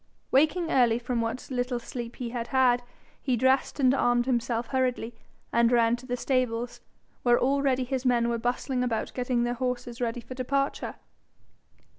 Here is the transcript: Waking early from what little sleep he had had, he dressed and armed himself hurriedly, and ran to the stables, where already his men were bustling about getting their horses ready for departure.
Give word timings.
Waking 0.31 0.71
early 0.71 0.97
from 0.97 1.21
what 1.21 1.51
little 1.51 1.77
sleep 1.77 2.15
he 2.15 2.31
had 2.31 2.47
had, 2.47 2.81
he 3.21 3.37
dressed 3.37 3.79
and 3.79 3.93
armed 3.93 4.25
himself 4.25 4.69
hurriedly, 4.69 5.13
and 5.53 5.71
ran 5.71 5.95
to 5.97 6.07
the 6.07 6.17
stables, 6.17 6.81
where 7.21 7.39
already 7.39 7.83
his 7.83 8.03
men 8.03 8.27
were 8.27 8.39
bustling 8.39 8.83
about 8.83 9.13
getting 9.13 9.43
their 9.43 9.53
horses 9.53 10.01
ready 10.01 10.19
for 10.21 10.33
departure. 10.33 10.95